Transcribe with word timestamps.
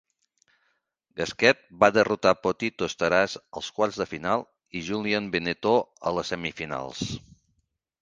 Gasquet 1.19 1.61
va 1.83 1.89
derrotar 1.97 2.33
Potito 2.47 2.89
Starace 2.95 3.43
als 3.61 3.71
quarts 3.77 4.03
de 4.03 4.11
final 4.17 4.49
i 4.81 4.85
Julien 4.91 5.31
Benneteau 5.37 5.83
a 6.13 6.19
les 6.21 6.37
semifinals. 6.37 7.09